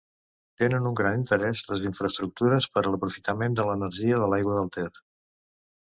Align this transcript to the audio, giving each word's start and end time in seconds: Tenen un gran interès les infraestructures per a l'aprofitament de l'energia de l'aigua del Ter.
Tenen 0.61 0.87
un 0.91 0.95
gran 0.99 1.17
interès 1.17 1.61
les 1.73 1.83
infraestructures 1.89 2.69
per 2.77 2.85
a 2.85 2.95
l'aprofitament 2.95 3.61
de 3.61 3.67
l'energia 3.69 4.23
de 4.25 4.31
l'aigua 4.33 4.57
del 4.61 4.73
Ter. 4.79 4.89